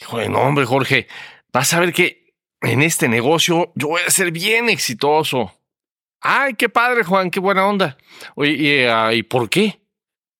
Hijo 0.00 0.18
de 0.18 0.28
no, 0.28 0.40
hombre, 0.40 0.66
Jorge, 0.66 1.08
vas 1.52 1.72
a 1.72 1.80
ver 1.80 1.92
que 1.92 2.34
en 2.60 2.82
este 2.82 3.08
negocio 3.08 3.72
yo 3.74 3.88
voy 3.88 4.02
a 4.06 4.10
ser 4.10 4.30
bien 4.30 4.68
exitoso. 4.68 5.52
Ay, 6.20 6.54
qué 6.54 6.68
padre, 6.68 7.04
Juan, 7.04 7.30
qué 7.30 7.40
buena 7.40 7.66
onda. 7.66 7.96
Oye, 8.34 8.52
¿y, 8.52 8.84
ah, 8.84 9.12
¿y 9.12 9.22
por 9.22 9.48
qué? 9.48 9.80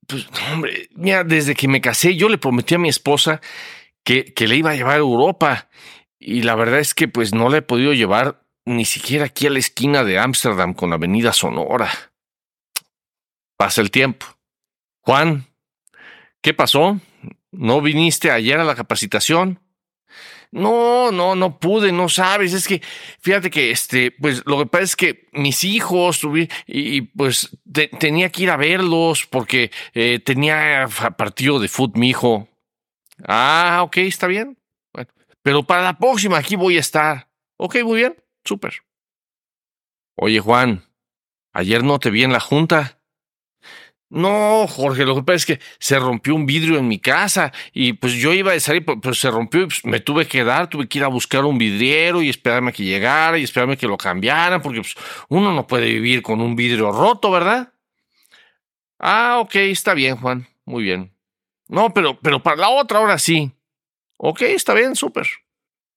Pues, 0.06 0.26
hombre, 0.52 0.88
mira, 0.94 1.24
desde 1.24 1.54
que 1.54 1.68
me 1.68 1.80
casé, 1.80 2.16
yo 2.16 2.28
le 2.28 2.38
prometí 2.38 2.74
a 2.74 2.78
mi 2.78 2.88
esposa 2.88 3.40
que, 4.04 4.32
que 4.32 4.48
le 4.48 4.56
iba 4.56 4.70
a 4.70 4.74
llevar 4.74 4.94
a 4.94 4.98
Europa. 4.98 5.68
Y 6.18 6.42
la 6.42 6.54
verdad 6.54 6.80
es 6.80 6.94
que, 6.94 7.08
pues, 7.08 7.34
no 7.34 7.48
la 7.48 7.58
he 7.58 7.62
podido 7.62 7.92
llevar 7.92 8.42
ni 8.64 8.84
siquiera 8.84 9.26
aquí 9.26 9.46
a 9.46 9.50
la 9.50 9.58
esquina 9.58 10.04
de 10.04 10.18
Ámsterdam 10.18 10.74
con 10.74 10.92
Avenida 10.92 11.32
Sonora. 11.32 11.90
Pasa 13.56 13.80
el 13.80 13.90
tiempo. 13.90 14.26
Juan, 15.00 15.46
¿qué 16.42 16.52
pasó? 16.52 17.00
¿No 17.56 17.80
viniste 17.80 18.30
ayer 18.30 18.60
a 18.60 18.64
la 18.64 18.74
capacitación? 18.74 19.60
No, 20.52 21.10
no, 21.10 21.34
no 21.34 21.58
pude, 21.58 21.90
no 21.90 22.08
sabes. 22.08 22.52
Es 22.52 22.68
que, 22.68 22.82
fíjate 23.20 23.50
que, 23.50 23.70
este, 23.70 24.10
pues 24.10 24.42
lo 24.46 24.58
que 24.58 24.66
pasa 24.66 24.84
es 24.84 24.96
que 24.96 25.28
mis 25.32 25.64
hijos, 25.64 26.22
y, 26.24 26.48
y 26.66 27.02
pues 27.02 27.56
tenía 27.98 28.30
que 28.30 28.44
ir 28.44 28.50
a 28.50 28.56
verlos 28.56 29.26
porque 29.26 29.70
eh, 29.94 30.20
tenía 30.24 30.88
partido 31.16 31.58
de 31.58 31.68
fútbol 31.68 32.00
mi 32.00 32.10
hijo. 32.10 32.48
Ah, 33.26 33.80
ok, 33.82 33.98
está 33.98 34.26
bien. 34.26 34.58
Pero 35.42 35.62
para 35.62 35.82
la 35.82 35.98
próxima 35.98 36.38
aquí 36.38 36.56
voy 36.56 36.76
a 36.76 36.80
estar. 36.80 37.28
Ok, 37.56 37.76
muy 37.84 37.98
bien, 37.98 38.16
súper. 38.44 38.82
Oye, 40.16 40.40
Juan, 40.40 40.84
ayer 41.52 41.84
no 41.84 41.98
te 41.98 42.10
vi 42.10 42.24
en 42.24 42.32
la 42.32 42.40
junta. 42.40 42.95
No, 44.08 44.66
Jorge, 44.68 45.04
lo 45.04 45.16
que 45.16 45.22
pasa 45.24 45.36
es 45.36 45.46
que 45.46 45.60
se 45.80 45.98
rompió 45.98 46.34
un 46.36 46.46
vidrio 46.46 46.78
en 46.78 46.86
mi 46.86 47.00
casa 47.00 47.52
y 47.72 47.94
pues 47.94 48.12
yo 48.12 48.32
iba 48.32 48.52
a 48.52 48.60
salir, 48.60 48.84
pero 48.84 49.14
se 49.14 49.30
rompió 49.30 49.62
y 49.62 49.66
pues, 49.66 49.84
me 49.84 49.98
tuve 49.98 50.28
que 50.28 50.44
dar, 50.44 50.68
tuve 50.68 50.86
que 50.86 50.98
ir 50.98 51.04
a 51.04 51.08
buscar 51.08 51.44
un 51.44 51.58
vidriero 51.58 52.22
y 52.22 52.28
esperarme 52.28 52.70
a 52.70 52.72
que 52.72 52.84
llegara 52.84 53.36
y 53.36 53.42
esperarme 53.42 53.76
que 53.76 53.88
lo 53.88 53.96
cambiaran, 53.96 54.62
porque 54.62 54.80
pues, 54.80 54.94
uno 55.28 55.52
no 55.52 55.66
puede 55.66 55.86
vivir 55.86 56.22
con 56.22 56.40
un 56.40 56.54
vidrio 56.54 56.92
roto, 56.92 57.32
¿verdad? 57.32 57.72
Ah, 58.98 59.38
ok, 59.40 59.56
está 59.56 59.92
bien, 59.92 60.16
Juan, 60.16 60.46
muy 60.64 60.84
bien. 60.84 61.12
No, 61.68 61.92
pero, 61.92 62.18
pero 62.20 62.42
para 62.42 62.56
la 62.56 62.68
otra 62.70 63.00
hora 63.00 63.18
sí. 63.18 63.50
Ok, 64.18 64.42
está 64.42 64.72
bien, 64.72 64.94
súper. 64.94 65.26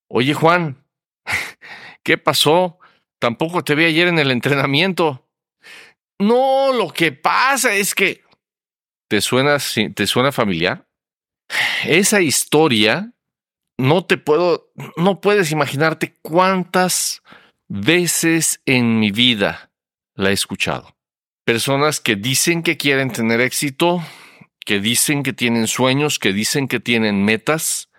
Oye, 0.08 0.34
Juan, 0.34 0.84
¿qué 2.03 2.17
pasó? 2.17 2.80
Tampoco 3.19 3.64
te 3.64 3.75
vi 3.75 3.86
ayer 3.86 4.08
en 4.08 4.17
el 4.17 4.31
entrenamiento. 4.31 5.28
No, 6.20 6.73
lo 6.73 6.89
que 6.89 7.14
pasa 7.14 7.73
es 7.73 7.95
que... 7.95 8.23
¿Te 9.09 9.22
suena, 9.22 9.58
¿Te 9.95 10.06
suena 10.06 10.31
familiar? 10.31 10.86
Esa 11.86 12.22
historia, 12.22 13.14
no 13.78 14.06
te 14.06 14.17
puedo, 14.17 14.72
no 14.97 15.22
puedes 15.22 15.52
imaginarte 15.52 16.14
cuántas 16.22 17.23
veces 17.70 18.62
en 18.66 19.00
mi 19.00 19.12
vida 19.12 19.72
la 20.14 20.30
he 20.30 20.34
escuchado. 20.34 20.95
Personas 21.45 22.00
que 22.02 22.16
dicen 22.16 22.62
que 22.62 22.78
quieren 22.78 23.12
tener 23.12 23.42
éxito, 23.42 24.03
que 24.64 24.80
dicen 24.80 25.23
que 25.23 25.34
tienen 25.34 25.67
sueños, 25.67 26.20
que 26.20 26.34
dicen 26.34 26.67
que 26.67 26.80
tienen 26.80 27.23
metas, 27.23 27.90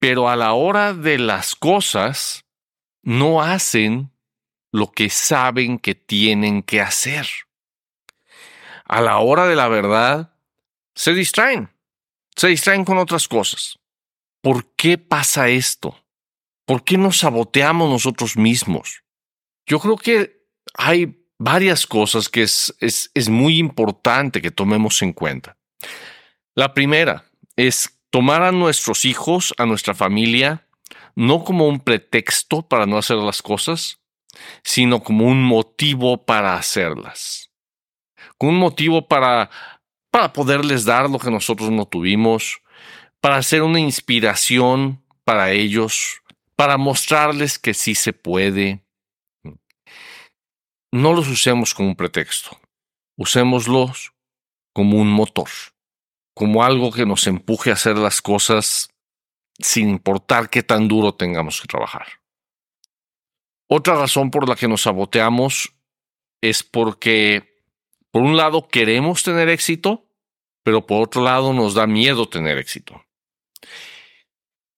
pero 0.00 0.28
a 0.28 0.34
la 0.34 0.54
hora 0.54 0.94
de 0.94 1.18
las 1.18 1.54
cosas 1.54 2.44
no 3.02 3.42
hacen 3.42 4.10
lo 4.72 4.90
que 4.90 5.10
saben 5.10 5.78
que 5.78 5.94
tienen 5.94 6.62
que 6.62 6.80
hacer 6.80 7.26
a 8.86 9.00
la 9.00 9.18
hora 9.18 9.46
de 9.46 9.56
la 9.56 9.68
verdad, 9.68 10.32
se 10.94 11.12
distraen, 11.12 11.70
se 12.34 12.48
distraen 12.48 12.84
con 12.84 12.98
otras 12.98 13.28
cosas. 13.28 13.78
¿Por 14.40 14.74
qué 14.76 14.96
pasa 14.96 15.48
esto? 15.48 16.04
¿Por 16.64 16.84
qué 16.84 16.96
nos 16.96 17.18
saboteamos 17.18 17.90
nosotros 17.90 18.36
mismos? 18.36 19.02
Yo 19.66 19.80
creo 19.80 19.96
que 19.96 20.46
hay 20.74 21.26
varias 21.38 21.86
cosas 21.86 22.28
que 22.28 22.42
es, 22.42 22.74
es, 22.80 23.10
es 23.14 23.28
muy 23.28 23.58
importante 23.58 24.40
que 24.40 24.50
tomemos 24.50 25.02
en 25.02 25.12
cuenta. 25.12 25.56
La 26.54 26.72
primera 26.72 27.24
es 27.56 28.00
tomar 28.10 28.42
a 28.42 28.52
nuestros 28.52 29.04
hijos, 29.04 29.52
a 29.58 29.66
nuestra 29.66 29.94
familia, 29.94 30.66
no 31.14 31.44
como 31.44 31.66
un 31.66 31.80
pretexto 31.80 32.62
para 32.62 32.86
no 32.86 32.98
hacer 32.98 33.16
las 33.16 33.42
cosas, 33.42 33.98
sino 34.62 35.02
como 35.02 35.26
un 35.26 35.42
motivo 35.42 36.24
para 36.24 36.54
hacerlas 36.54 37.46
con 38.38 38.50
un 38.50 38.58
motivo 38.58 39.08
para, 39.08 39.50
para 40.10 40.32
poderles 40.32 40.84
dar 40.84 41.08
lo 41.10 41.18
que 41.18 41.30
nosotros 41.30 41.70
no 41.70 41.86
tuvimos, 41.86 42.62
para 43.20 43.42
ser 43.42 43.62
una 43.62 43.80
inspiración 43.80 45.02
para 45.24 45.50
ellos, 45.50 46.22
para 46.54 46.76
mostrarles 46.76 47.58
que 47.58 47.74
sí 47.74 47.94
se 47.94 48.12
puede. 48.12 48.84
No 50.92 51.12
los 51.12 51.28
usemos 51.28 51.74
como 51.74 51.88
un 51.88 51.96
pretexto, 51.96 52.58
usémoslos 53.18 54.12
como 54.72 54.98
un 54.98 55.10
motor, 55.10 55.48
como 56.34 56.62
algo 56.62 56.92
que 56.92 57.06
nos 57.06 57.26
empuje 57.26 57.70
a 57.70 57.74
hacer 57.74 57.96
las 57.98 58.22
cosas 58.22 58.90
sin 59.58 59.88
importar 59.88 60.50
qué 60.50 60.62
tan 60.62 60.86
duro 60.86 61.14
tengamos 61.14 61.60
que 61.60 61.66
trabajar. 61.66 62.06
Otra 63.68 63.96
razón 63.96 64.30
por 64.30 64.48
la 64.48 64.54
que 64.54 64.68
nos 64.68 64.82
saboteamos 64.82 65.72
es 66.40 66.62
porque 66.62 67.55
por 68.16 68.24
un 68.24 68.38
lado 68.38 68.66
queremos 68.66 69.22
tener 69.22 69.50
éxito, 69.50 70.06
pero 70.64 70.86
por 70.86 71.02
otro 71.02 71.22
lado 71.22 71.52
nos 71.52 71.74
da 71.74 71.86
miedo 71.86 72.30
tener 72.30 72.56
éxito. 72.56 73.04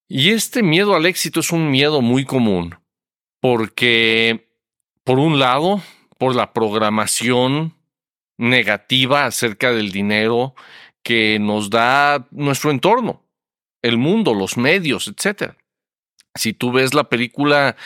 Y 0.09 0.31
este 0.31 0.65
miedo 0.65 0.97
al 0.97 1.07
éxito 1.07 1.39
es 1.39 1.53
un 1.53 1.71
miedo 1.71 2.03
muy 2.03 2.25
común, 2.25 2.75
porque 3.41 4.51
por 5.05 5.21
un 5.21 5.39
lado, 5.39 5.81
por 6.19 6.35
la 6.35 6.53
programación 6.53 7.77
negativa 8.39 9.27
acerca 9.27 9.71
del 9.71 9.93
dinero 9.93 10.57
que 11.05 11.39
nos 11.39 11.71
da 11.71 12.27
nuestro 12.33 12.73
entorno, 12.73 13.23
el 13.83 13.99
mundo, 13.99 14.35
los 14.35 14.57
medios, 14.57 15.07
etc. 15.07 15.53
Si 16.35 16.55
tú 16.55 16.73
ves 16.73 16.93
la 16.93 17.09
película 17.09 17.77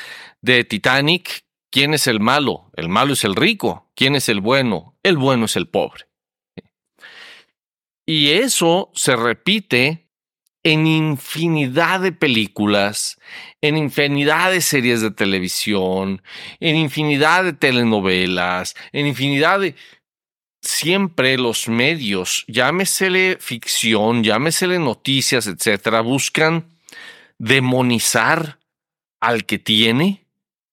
de 0.40 0.64
Titanic, 0.64 1.44
¿quién 1.72 1.94
es 1.94 2.06
el 2.06 2.20
malo? 2.20 2.70
El 2.74 2.88
malo 2.88 3.14
es 3.14 3.24
el 3.24 3.34
rico. 3.34 3.90
¿Quién 3.96 4.14
es 4.14 4.28
el 4.28 4.40
bueno? 4.40 4.92
el 5.02 5.16
bueno 5.16 5.46
es 5.46 5.56
el 5.56 5.68
pobre. 5.68 6.06
Y 8.06 8.30
eso 8.30 8.90
se 8.94 9.16
repite 9.16 10.08
en 10.64 10.86
infinidad 10.86 12.00
de 12.00 12.12
películas, 12.12 13.18
en 13.60 13.76
infinidad 13.76 14.52
de 14.52 14.60
series 14.60 15.00
de 15.00 15.10
televisión, 15.10 16.22
en 16.60 16.76
infinidad 16.76 17.42
de 17.44 17.52
telenovelas, 17.52 18.74
en 18.92 19.06
infinidad 19.06 19.60
de... 19.60 19.74
Siempre 20.64 21.36
los 21.38 21.66
medios, 21.66 22.44
llámesele 22.46 23.36
ficción, 23.40 24.22
llámesele 24.22 24.78
noticias, 24.78 25.48
etcétera, 25.48 26.02
buscan 26.02 26.68
demonizar 27.38 28.60
al 29.20 29.44
que 29.44 29.58
tiene 29.58 30.21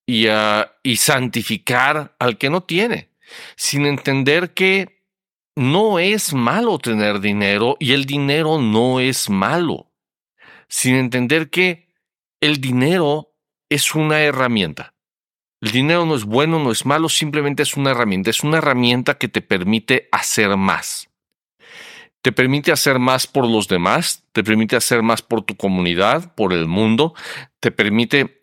y, 0.10 0.28
ah, 0.28 0.72
y 0.82 0.96
santificar 0.96 2.16
al 2.18 2.38
que 2.38 2.50
no 2.50 2.64
tiene 2.64 3.10
sin 3.56 3.86
entender 3.86 4.54
que 4.54 5.04
no 5.56 6.00
es 6.00 6.34
malo 6.34 6.80
tener 6.80 7.20
dinero 7.20 7.78
y 7.80 7.94
el 7.94 8.06
dinero 8.06 8.60
no 8.60 9.00
es 9.00 9.30
malo, 9.30 9.92
sin 10.68 10.96
entender 10.96 11.50
que 11.50 11.88
el 12.40 12.62
dinero 12.62 13.34
es 13.70 13.94
una 13.96 14.22
herramienta. 14.22 14.94
El 15.62 15.72
dinero 15.72 16.06
no 16.06 16.16
es 16.16 16.24
bueno, 16.24 16.60
no 16.60 16.72
es 16.72 16.86
malo, 16.86 17.10
simplemente 17.10 17.64
es 17.64 17.76
una 17.76 17.92
herramienta. 17.92 18.30
Es 18.30 18.44
una 18.44 18.60
herramienta 18.60 19.18
que 19.18 19.28
te 19.28 19.42
permite 19.42 20.08
hacer 20.12 20.56
más. 20.56 21.10
Te 22.22 22.32
permite 22.32 22.72
hacer 22.72 22.98
más 22.98 23.28
por 23.28 23.46
los 23.46 23.68
demás, 23.68 24.24
te 24.32 24.44
permite 24.44 24.78
hacer 24.78 25.04
más 25.04 25.22
por 25.22 25.42
tu 25.42 25.56
comunidad, 25.58 26.34
por 26.36 26.54
el 26.54 26.66
mundo, 26.66 27.14
te 27.60 27.72
permite 27.72 28.39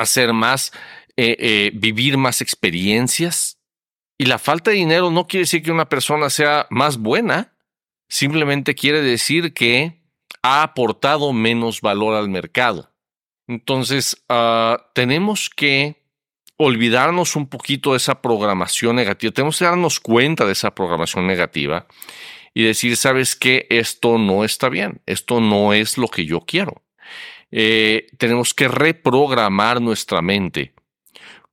hacer 0.00 0.32
más, 0.32 0.72
eh, 1.16 1.36
eh, 1.38 1.70
vivir 1.74 2.16
más 2.16 2.40
experiencias, 2.40 3.58
y 4.18 4.26
la 4.26 4.38
falta 4.38 4.70
de 4.72 4.78
dinero 4.78 5.10
no 5.10 5.28
quiere 5.28 5.42
decir 5.42 5.62
que 5.62 5.70
una 5.70 5.88
persona 5.88 6.28
sea 6.28 6.66
más 6.70 6.98
buena, 6.98 7.56
simplemente 8.08 8.74
quiere 8.74 9.00
decir 9.00 9.54
que 9.54 10.02
ha 10.42 10.62
aportado 10.62 11.32
menos 11.32 11.80
valor 11.80 12.14
al 12.14 12.28
mercado. 12.28 12.92
Entonces, 13.46 14.24
ah, 14.28 14.90
tenemos 14.92 15.48
que 15.48 16.04
olvidarnos 16.56 17.36
un 17.36 17.48
poquito 17.48 17.92
de 17.92 17.98
esa 17.98 18.20
programación 18.20 18.96
negativa, 18.96 19.32
tenemos 19.32 19.58
que 19.58 19.64
darnos 19.64 20.00
cuenta 20.00 20.44
de 20.44 20.52
esa 20.52 20.74
programación 20.74 21.28
negativa 21.28 21.86
y 22.52 22.64
decir, 22.64 22.96
sabes 22.96 23.36
que 23.36 23.68
esto 23.70 24.18
no 24.18 24.42
está 24.42 24.68
bien, 24.68 25.00
esto 25.06 25.40
no 25.40 25.72
es 25.72 25.96
lo 25.96 26.08
que 26.08 26.26
yo 26.26 26.40
quiero. 26.40 26.82
Eh, 27.50 28.06
tenemos 28.18 28.52
que 28.54 28.68
reprogramar 28.68 29.80
nuestra 29.80 30.20
mente 30.20 30.74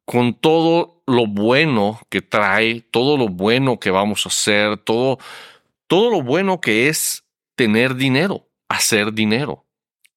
con 0.04 0.34
todo 0.34 1.02
lo 1.08 1.26
bueno 1.28 2.00
que 2.10 2.22
trae, 2.22 2.82
todo 2.82 3.18
lo 3.18 3.28
bueno 3.28 3.80
que 3.80 3.92
vamos 3.92 4.26
a 4.26 4.30
hacer, 4.30 4.78
todo, 4.78 5.18
todo 5.88 6.12
lo 6.12 6.22
bueno 6.22 6.62
que 6.62 6.90
es 6.90 7.24
tener 7.56 7.96
dinero, 7.96 8.48
hacer 8.70 9.14
dinero. 9.14 9.66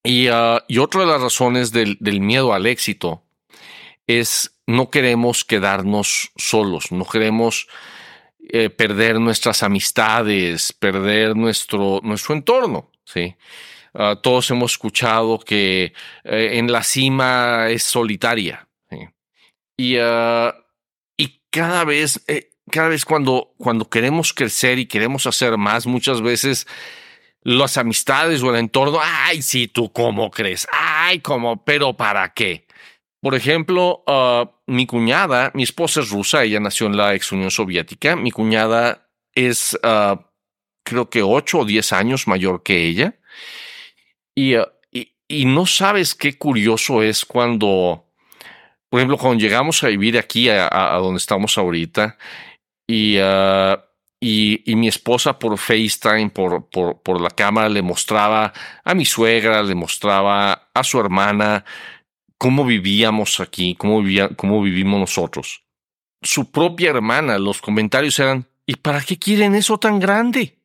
Y, 0.03 0.29
uh, 0.29 0.61
y 0.69 0.79
otra 0.79 1.03
de 1.03 1.07
las 1.07 1.21
razones 1.21 1.73
del, 1.73 1.97
del 2.01 2.21
miedo 2.21 2.53
al 2.53 2.67
éxito 2.67 3.23
es 4.07 4.59
no 4.67 4.91
queremos 4.91 5.45
quedarnos 5.45 6.31
solos, 6.37 6.93
no 6.93 7.05
queremos 7.05 7.69
eh, 8.51 8.71
perder 8.71 9.21
nuestras 9.21 9.63
amistades, 9.63 10.73
perder 10.73 11.37
nuestro, 11.37 12.01
nuestro 12.03 12.35
entorno, 12.35 12.91
¿sí? 13.05 13.35
Uh, 13.99 14.15
todos 14.15 14.49
hemos 14.53 14.73
escuchado 14.73 15.41
que 15.41 15.93
eh, 16.23 16.51
en 16.53 16.71
la 16.71 16.85
cima 16.85 17.69
es 17.69 17.83
solitaria. 17.83 18.69
Y, 19.77 19.99
uh, 19.99 20.53
y 21.17 21.43
cada 21.51 21.85
vez, 21.85 22.23
eh, 22.29 22.51
cada 22.71 22.91
vez 22.91 23.05
cuando, 23.05 23.55
cuando 23.59 23.91
queremos 23.91 24.33
crecer 24.33 24.79
y 24.79 24.87
queremos 24.87 25.27
hacer 25.27 25.57
más, 25.57 25.85
muchas 25.87 26.23
veces 26.23 26.69
las 27.43 27.77
amistades 27.77 28.41
o 28.45 28.51
el 28.51 28.61
entorno, 28.61 29.01
ay, 29.03 29.43
sí, 29.43 29.67
tú 29.67 29.93
cómo 29.93 30.31
crees, 30.31 30.69
ay, 30.71 31.19
cómo, 31.19 31.65
pero 31.65 31.97
¿para 31.97 32.33
qué? 32.33 32.69
Por 33.21 33.35
ejemplo, 33.35 34.05
uh, 34.07 34.49
mi 34.73 34.87
cuñada, 34.87 35.51
mi 35.55 35.65
esposa 35.65 36.03
es 36.03 36.11
rusa, 36.11 36.45
ella 36.45 36.61
nació 36.61 36.87
en 36.87 36.97
la 36.97 37.17
ex 37.17 37.33
Unión 37.33 37.51
Soviética, 37.51 38.15
mi 38.15 38.31
cuñada 38.31 39.09
es 39.35 39.77
creo 40.85 41.11
que 41.11 41.23
ocho 41.23 41.59
o 41.59 41.65
diez 41.65 41.93
años 41.93 42.29
mayor 42.29 42.63
que 42.63 42.87
ella. 42.87 43.17
Y, 44.39 44.55
uh, 44.57 44.67
y, 44.93 45.17
y, 45.27 45.47
no 45.47 45.67
sabes 45.67 46.15
qué 46.15 46.39
curioso 46.39 47.03
es 47.03 47.25
cuando, 47.25 48.05
por 48.89 49.01
ejemplo, 49.01 49.19
cuando 49.19 49.43
llegamos 49.43 49.83
a 49.83 49.89
vivir 49.89 50.17
aquí, 50.17 50.49
a, 50.49 50.97
donde 51.03 51.19
estamos 51.19 51.59
ahorita, 51.59 52.17
y, 52.87 53.17
y, 54.21 54.63
y, 54.65 54.77
mi 54.77 54.87
esposa 54.87 55.41
por 55.41 55.59
FaceTime, 55.59 56.31
por, 56.31 56.71
por, 56.71 57.03
por 57.03 57.21
la 57.21 57.31
cámara, 57.31 57.69
le 57.69 57.83
mostraba 57.83 58.53
a 58.85 58.95
mi 58.95 59.05
suegra, 59.05 59.61
le 59.65 59.75
mostraba 59.75 60.69
a 60.73 60.85
su 60.85 61.01
hermana, 61.01 61.65
cómo 62.39 62.65
vivíamos 62.65 63.41
aquí, 63.41 63.75
cómo, 63.75 64.01
vivía, 64.03 64.29
cómo 64.37 64.63
vivimos 64.63 65.01
nosotros. 65.01 65.65
Su 66.23 66.53
propia 66.53 66.91
hermana, 66.91 67.41
los 67.41 67.61
comentarios 67.61 68.17
eran, 68.21 68.47
¿y 68.67 68.77
para 68.77 69.01
qué 69.01 69.19
quieren 69.19 69.57
eso 69.57 69.79
tan 69.79 69.99
grande? 69.99 70.61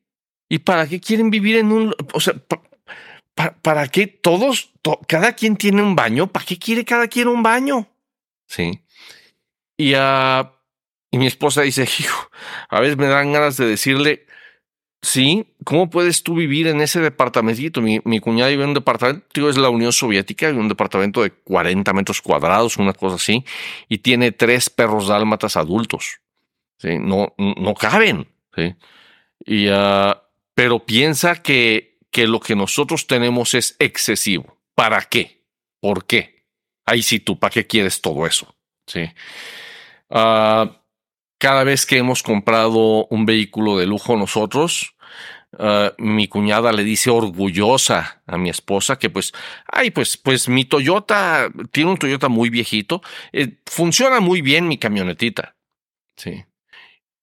¿Y 0.48 0.60
para 0.60 0.86
qué 0.86 1.00
quieren 1.00 1.28
vivir 1.28 1.56
en 1.56 1.72
un... 1.72 1.94
O 2.12 2.20
sea, 2.20 2.34
¿para, 3.34 3.54
para 3.60 3.88
qué 3.88 4.06
todos, 4.06 4.72
to, 4.82 5.00
cada 5.08 5.34
quien 5.34 5.56
tiene 5.56 5.82
un 5.82 5.96
baño? 5.96 6.26
¿Para 6.26 6.44
qué 6.44 6.58
quiere 6.58 6.84
cada 6.84 7.08
quien 7.08 7.28
un 7.28 7.42
baño? 7.42 7.88
Sí. 8.46 8.80
Y, 9.76 9.94
uh, 9.94 10.48
y 11.10 11.18
mi 11.18 11.26
esposa 11.26 11.62
dice, 11.62 11.82
hijo, 11.98 12.30
a 12.68 12.80
veces 12.80 12.96
me 12.96 13.06
dan 13.06 13.32
ganas 13.32 13.56
de 13.56 13.66
decirle, 13.66 14.26
Sí, 15.04 15.54
¿cómo 15.64 15.90
puedes 15.90 16.22
tú 16.22 16.34
vivir 16.34 16.66
en 16.66 16.80
ese 16.80 16.98
departamentito? 16.98 17.82
Mi, 17.82 18.00
mi 18.04 18.20
cuñada 18.20 18.48
vive 18.48 18.62
en 18.62 18.70
un 18.70 18.74
departamento, 18.74 19.26
digo, 19.34 19.50
es 19.50 19.58
la 19.58 19.68
Unión 19.68 19.92
Soviética, 19.92 20.48
en 20.48 20.56
un 20.56 20.66
departamento 20.66 21.22
de 21.22 21.30
40 21.30 21.92
metros 21.92 22.22
cuadrados, 22.22 22.78
una 22.78 22.94
cosa 22.94 23.16
así, 23.16 23.44
y 23.86 23.98
tiene 23.98 24.32
tres 24.32 24.70
perros 24.70 25.08
dálmatas 25.08 25.58
adultos. 25.58 26.20
¿sí? 26.78 26.98
No, 26.98 27.34
no 27.36 27.74
caben. 27.74 28.26
¿sí? 28.56 28.74
Y, 29.44 29.68
uh, 29.68 30.14
pero 30.54 30.86
piensa 30.86 31.42
que, 31.42 31.93
que 32.14 32.28
lo 32.28 32.38
que 32.38 32.54
nosotros 32.54 33.08
tenemos 33.08 33.54
es 33.54 33.74
excesivo. 33.80 34.56
¿Para 34.76 35.02
qué? 35.02 35.42
¿Por 35.80 36.06
qué? 36.06 36.46
Ahí 36.86 37.02
sí 37.02 37.18
tú, 37.18 37.40
¿para 37.40 37.50
qué 37.50 37.66
quieres 37.66 38.00
todo 38.00 38.24
eso? 38.24 38.54
Sí. 38.86 39.10
Uh, 40.10 40.70
cada 41.38 41.64
vez 41.64 41.84
que 41.84 41.98
hemos 41.98 42.22
comprado 42.22 43.06
un 43.06 43.26
vehículo 43.26 43.76
de 43.76 43.86
lujo 43.86 44.16
nosotros, 44.16 44.92
Uh, 45.56 45.94
mi 45.98 46.26
cuñada 46.26 46.72
le 46.72 46.82
dice 46.82 47.10
orgullosa 47.10 48.24
a 48.26 48.36
mi 48.36 48.50
esposa 48.50 48.98
que 48.98 49.08
pues, 49.08 49.32
ay, 49.70 49.92
pues, 49.92 50.16
pues 50.16 50.48
mi 50.48 50.64
Toyota 50.64 51.48
tiene 51.70 51.92
un 51.92 51.96
Toyota 51.96 52.28
muy 52.28 52.50
viejito, 52.50 53.02
eh, 53.32 53.60
funciona 53.64 54.18
muy 54.18 54.42
bien 54.42 54.66
mi 54.66 54.78
camionetita. 54.78 55.54
Sí. 56.16 56.44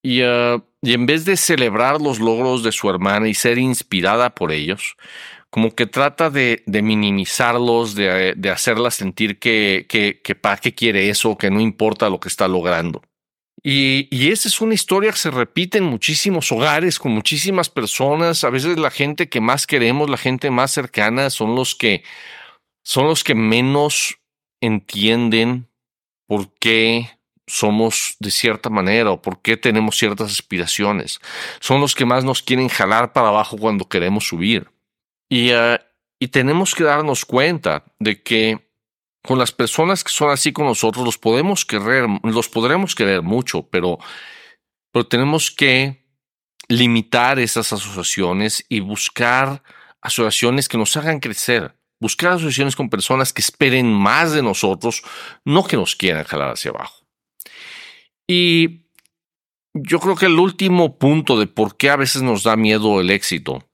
Y, 0.01 0.23
uh, 0.23 0.63
y 0.81 0.93
en 0.93 1.05
vez 1.05 1.25
de 1.25 1.37
celebrar 1.37 2.01
los 2.01 2.19
logros 2.19 2.63
de 2.63 2.71
su 2.71 2.89
hermana 2.89 3.27
y 3.27 3.33
ser 3.33 3.57
inspirada 3.57 4.33
por 4.33 4.51
ellos, 4.51 4.95
como 5.51 5.75
que 5.75 5.85
trata 5.85 6.29
de, 6.29 6.63
minimizarlos, 6.65 7.93
de, 7.93 8.33
de, 8.35 8.49
hacerla 8.49 8.89
sentir 8.89 9.37
que, 9.37 9.85
que, 9.87 10.21
que 10.23 10.33
para 10.33 10.57
qué 10.57 10.73
quiere 10.73 11.09
eso, 11.09 11.37
que 11.37 11.51
no 11.51 11.59
importa 11.59 12.09
lo 12.09 12.19
que 12.19 12.29
está 12.29 12.47
logrando. 12.47 13.01
Y, 13.61 14.07
y, 14.09 14.31
esa 14.31 14.47
es 14.47 14.59
una 14.59 14.73
historia 14.73 15.11
que 15.11 15.17
se 15.17 15.29
repite 15.29 15.77
en 15.77 15.83
muchísimos 15.83 16.51
hogares, 16.51 16.97
con 16.97 17.11
muchísimas 17.11 17.69
personas. 17.69 18.43
A 18.43 18.49
veces 18.49 18.79
la 18.79 18.89
gente 18.89 19.29
que 19.29 19.39
más 19.39 19.67
queremos, 19.67 20.09
la 20.09 20.17
gente 20.17 20.49
más 20.49 20.71
cercana, 20.71 21.29
son 21.29 21.53
los 21.53 21.75
que 21.75 22.03
son 22.83 23.07
los 23.07 23.23
que 23.23 23.35
menos 23.35 24.17
entienden 24.61 25.67
por 26.27 26.51
qué 26.55 27.11
somos 27.51 28.15
de 28.19 28.31
cierta 28.31 28.69
manera 28.69 29.11
o 29.11 29.21
por 29.21 29.41
qué 29.41 29.57
tenemos 29.57 29.97
ciertas 29.97 30.31
aspiraciones. 30.31 31.19
Son 31.59 31.81
los 31.81 31.95
que 31.95 32.05
más 32.05 32.23
nos 32.23 32.41
quieren 32.41 32.69
jalar 32.69 33.13
para 33.13 33.27
abajo 33.27 33.57
cuando 33.57 33.89
queremos 33.89 34.27
subir. 34.27 34.69
Y, 35.29 35.51
uh, 35.53 35.77
y 36.19 36.27
tenemos 36.29 36.75
que 36.75 36.83
darnos 36.83 37.25
cuenta 37.25 37.83
de 37.99 38.21
que 38.21 38.71
con 39.23 39.37
las 39.37 39.51
personas 39.51 40.03
que 40.03 40.11
son 40.11 40.31
así 40.31 40.51
con 40.51 40.65
nosotros, 40.65 41.05
los 41.05 41.17
podemos 41.17 41.65
querer, 41.65 42.07
los 42.23 42.49
podremos 42.49 42.95
querer 42.95 43.21
mucho, 43.21 43.63
pero, 43.63 43.99
pero 44.91 45.07
tenemos 45.07 45.51
que 45.51 46.05
limitar 46.67 47.39
esas 47.39 47.71
asociaciones 47.73 48.65
y 48.69 48.79
buscar 48.79 49.61
asociaciones 50.01 50.67
que 50.67 50.77
nos 50.77 50.95
hagan 50.97 51.19
crecer. 51.19 51.75
Buscar 51.99 52.31
asociaciones 52.31 52.75
con 52.75 52.89
personas 52.89 53.31
que 53.31 53.41
esperen 53.41 53.91
más 53.93 54.31
de 54.31 54.41
nosotros, 54.41 55.03
no 55.45 55.63
que 55.63 55.77
nos 55.77 55.95
quieran 55.95 56.23
jalar 56.23 56.53
hacia 56.53 56.71
abajo. 56.71 57.00
Y 58.33 58.85
yo 59.73 59.99
creo 59.99 60.15
que 60.15 60.27
el 60.27 60.39
último 60.39 60.97
punto 60.97 61.37
de 61.37 61.47
por 61.47 61.75
qué 61.75 61.89
a 61.89 61.97
veces 61.97 62.21
nos 62.21 62.43
da 62.43 62.55
miedo 62.55 63.01
el 63.01 63.09
éxito 63.09 63.67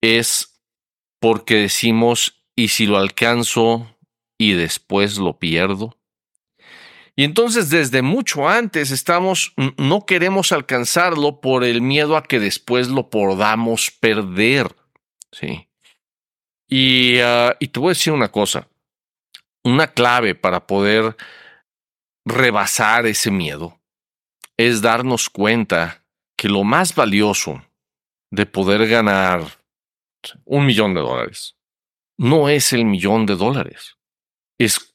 es 0.00 0.60
porque 1.18 1.56
decimos, 1.56 2.44
¿y 2.54 2.68
si 2.68 2.86
lo 2.86 2.98
alcanzo? 2.98 3.98
y 4.40 4.52
después 4.52 5.18
lo 5.18 5.40
pierdo? 5.40 5.98
Y 7.16 7.24
entonces 7.24 7.68
desde 7.68 8.00
mucho 8.00 8.48
antes 8.48 8.92
estamos, 8.92 9.54
no 9.76 10.06
queremos 10.06 10.52
alcanzarlo 10.52 11.40
por 11.40 11.64
el 11.64 11.82
miedo 11.82 12.16
a 12.16 12.22
que 12.22 12.38
después 12.38 12.86
lo 12.86 13.10
podamos 13.10 13.90
perder. 13.90 14.76
Sí. 15.32 15.68
Y, 16.68 17.20
uh, 17.20 17.56
y 17.58 17.66
te 17.66 17.80
voy 17.80 17.88
a 17.88 17.94
decir 17.94 18.12
una 18.12 18.30
cosa, 18.30 18.68
una 19.64 19.88
clave 19.88 20.36
para 20.36 20.64
poder 20.64 21.16
rebasar 22.28 23.06
ese 23.06 23.30
miedo 23.30 23.80
es 24.56 24.82
darnos 24.82 25.30
cuenta 25.30 26.04
que 26.36 26.48
lo 26.48 26.64
más 26.64 26.94
valioso 26.94 27.62
de 28.30 28.46
poder 28.46 28.86
ganar 28.88 29.62
un 30.44 30.66
millón 30.66 30.94
de 30.94 31.00
dólares 31.00 31.56
no 32.18 32.48
es 32.48 32.72
el 32.72 32.84
millón 32.84 33.26
de 33.26 33.36
dólares 33.36 33.96
es 34.58 34.94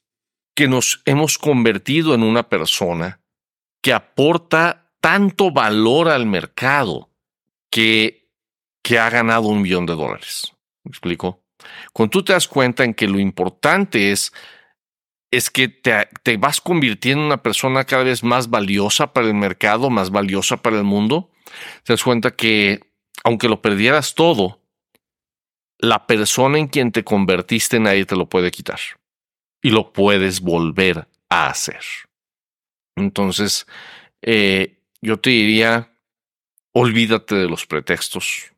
que 0.54 0.68
nos 0.68 1.02
hemos 1.04 1.38
convertido 1.38 2.14
en 2.14 2.22
una 2.22 2.48
persona 2.48 3.20
que 3.82 3.92
aporta 3.92 4.92
tanto 5.00 5.50
valor 5.50 6.08
al 6.08 6.26
mercado 6.26 7.10
que, 7.70 8.30
que 8.82 8.98
ha 8.98 9.10
ganado 9.10 9.48
un 9.48 9.60
millón 9.62 9.84
de 9.84 9.94
dólares. 9.94 10.52
¿Me 10.84 10.90
explico? 10.90 11.42
Cuando 11.92 12.10
tú 12.10 12.24
te 12.24 12.32
das 12.32 12.46
cuenta 12.46 12.84
en 12.84 12.94
que 12.94 13.08
lo 13.08 13.18
importante 13.18 14.12
es, 14.12 14.32
es 15.36 15.50
que 15.50 15.68
te, 15.68 16.36
vas 16.36 16.60
convirtiendo 16.60 17.22
en 17.22 17.26
una 17.26 17.42
persona 17.42 17.84
cada 17.84 18.04
vez 18.04 18.22
más 18.22 18.50
valiosa 18.50 19.12
para 19.12 19.26
el 19.26 19.34
mercado, 19.34 19.90
más 19.90 20.10
valiosa 20.10 20.58
para 20.58 20.76
el 20.76 20.84
mundo, 20.84 21.30
te 21.82 21.92
das 21.92 22.04
cuenta 22.04 22.30
que 22.30 22.80
aunque 23.24 23.48
lo 23.48 23.60
perdieras 23.60 24.14
todo, 24.14 24.60
la 25.78 26.06
persona 26.06 26.58
en 26.58 26.68
quien 26.68 26.92
te 26.92 27.04
convertiste 27.04 27.80
nadie 27.80 28.04
te 28.04 28.16
lo 28.16 28.28
puede 28.28 28.50
quitar 28.50 28.78
y 29.62 29.70
lo 29.70 29.92
puedes 29.92 30.40
volver 30.40 31.08
a 31.28 31.48
hacer. 31.48 31.82
Entonces, 32.96 33.66
eh, 34.22 34.78
yo 35.00 35.18
te 35.18 35.30
diría, 35.30 35.90
olvídate 36.72 37.34
de 37.34 37.48
los 37.48 37.66
pretextos. 37.66 38.52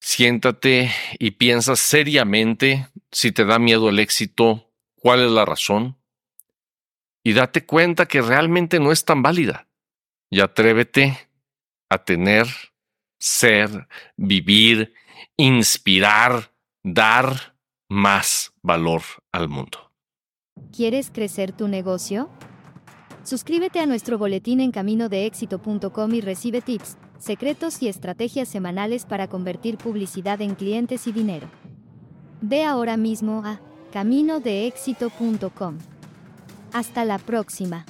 Siéntate 0.00 0.90
y 1.18 1.32
piensa 1.32 1.76
seriamente 1.76 2.88
si 3.10 3.32
te 3.32 3.44
da 3.44 3.58
miedo 3.58 3.88
el 3.88 3.98
éxito, 3.98 4.70
cuál 4.94 5.24
es 5.24 5.30
la 5.30 5.44
razón. 5.44 5.96
Y 7.26 7.32
date 7.32 7.66
cuenta 7.66 8.06
que 8.06 8.22
realmente 8.22 8.78
no 8.78 8.92
es 8.92 9.04
tan 9.04 9.20
válida. 9.20 9.66
Y 10.30 10.38
atrévete 10.38 11.28
a 11.90 11.98
tener, 11.98 12.46
ser, 13.18 13.88
vivir, 14.16 14.94
inspirar, 15.36 16.52
dar 16.84 17.56
más 17.88 18.52
valor 18.62 19.02
al 19.32 19.48
mundo. 19.48 19.90
¿Quieres 20.70 21.10
crecer 21.12 21.50
tu 21.50 21.66
negocio? 21.66 22.30
Suscríbete 23.24 23.80
a 23.80 23.86
nuestro 23.86 24.18
boletín 24.18 24.60
en 24.60 24.70
caminodeéxito.com 24.70 26.14
y 26.14 26.20
recibe 26.20 26.60
tips, 26.60 26.96
secretos 27.18 27.82
y 27.82 27.88
estrategias 27.88 28.48
semanales 28.48 29.04
para 29.04 29.26
convertir 29.26 29.78
publicidad 29.78 30.40
en 30.42 30.54
clientes 30.54 31.08
y 31.08 31.12
dinero. 31.12 31.48
Ve 32.40 32.62
ahora 32.62 32.96
mismo 32.96 33.42
a 33.44 33.60
caminodeexito.com. 33.92 35.78
Hasta 36.76 37.06
la 37.06 37.16
próxima. 37.16 37.86